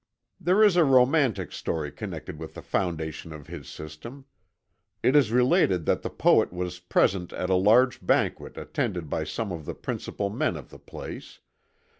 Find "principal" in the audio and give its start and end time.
9.75-10.31